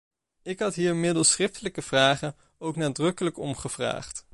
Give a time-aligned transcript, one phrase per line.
[0.41, 4.25] Ik had hier middels schriftelijke vragen ook nadrukkelijk om gevraagd.